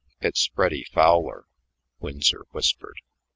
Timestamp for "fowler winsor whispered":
0.83-2.99